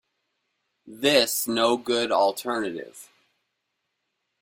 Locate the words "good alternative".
1.77-3.07